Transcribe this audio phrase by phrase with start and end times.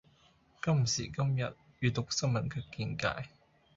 [0.63, 3.29] 今時今日閱讀新聞的見解